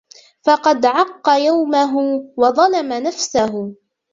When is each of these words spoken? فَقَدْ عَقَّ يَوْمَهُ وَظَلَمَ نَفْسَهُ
فَقَدْ 0.45 0.85
عَقَّ 0.85 1.29
يَوْمَهُ 1.29 1.97
وَظَلَمَ 2.37 2.93
نَفْسَهُ 2.93 3.73